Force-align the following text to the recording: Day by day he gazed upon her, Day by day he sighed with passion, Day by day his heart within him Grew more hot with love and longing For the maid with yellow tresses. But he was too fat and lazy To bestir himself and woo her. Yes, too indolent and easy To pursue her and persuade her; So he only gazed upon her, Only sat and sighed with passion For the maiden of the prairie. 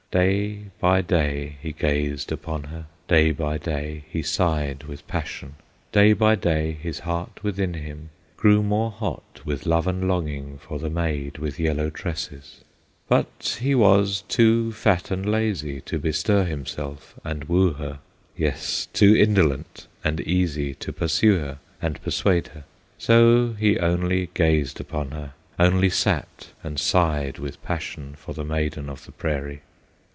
Day 0.13 0.65
by 0.81 0.99
day 1.01 1.55
he 1.61 1.71
gazed 1.71 2.33
upon 2.33 2.63
her, 2.63 2.87
Day 3.07 3.31
by 3.31 3.57
day 3.57 4.03
he 4.09 4.21
sighed 4.21 4.83
with 4.83 5.07
passion, 5.07 5.55
Day 5.93 6.11
by 6.11 6.35
day 6.35 6.73
his 6.73 6.99
heart 6.99 7.41
within 7.45 7.75
him 7.75 8.09
Grew 8.35 8.61
more 8.61 8.91
hot 8.91 9.39
with 9.45 9.65
love 9.65 9.87
and 9.87 10.09
longing 10.09 10.57
For 10.57 10.79
the 10.79 10.89
maid 10.89 11.37
with 11.37 11.57
yellow 11.61 11.89
tresses. 11.89 12.59
But 13.07 13.59
he 13.61 13.73
was 13.73 14.23
too 14.27 14.73
fat 14.73 15.11
and 15.11 15.25
lazy 15.25 15.79
To 15.85 15.97
bestir 15.97 16.43
himself 16.43 17.13
and 17.23 17.45
woo 17.45 17.71
her. 17.75 17.99
Yes, 18.35 18.89
too 18.91 19.15
indolent 19.15 19.87
and 20.03 20.19
easy 20.19 20.73
To 20.75 20.91
pursue 20.91 21.37
her 21.39 21.59
and 21.81 22.01
persuade 22.03 22.47
her; 22.47 22.65
So 22.97 23.53
he 23.57 23.79
only 23.79 24.29
gazed 24.33 24.81
upon 24.81 25.11
her, 25.11 25.35
Only 25.57 25.89
sat 25.89 26.49
and 26.65 26.77
sighed 26.81 27.37
with 27.39 27.63
passion 27.63 28.15
For 28.17 28.33
the 28.33 28.43
maiden 28.43 28.89
of 28.89 29.05
the 29.05 29.13
prairie. 29.13 29.61